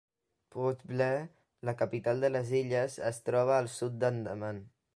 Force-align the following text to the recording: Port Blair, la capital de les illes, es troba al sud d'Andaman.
Port 0.53 0.79
Blair, 0.91 1.19
la 1.69 1.75
capital 1.81 2.25
de 2.25 2.31
les 2.37 2.51
illes, 2.61 2.97
es 3.11 3.21
troba 3.29 3.55
al 3.59 3.71
sud 3.75 4.01
d'Andaman. 4.05 4.65